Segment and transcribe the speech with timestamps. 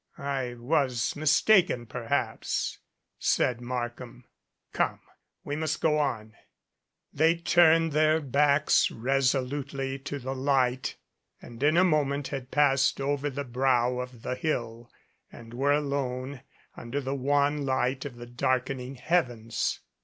[0.17, 2.79] I was mistaken, perhaps,"
[3.19, 4.25] said Markham.
[4.73, 4.99] "Come,
[5.43, 6.33] we must go on."
[7.13, 10.95] They turned their backs resolutely to the light
[11.39, 14.89] and in a moment had passed over the brow of the hill
[15.31, 16.41] and were alone
[16.75, 19.81] under the wan light of the darkening heavens.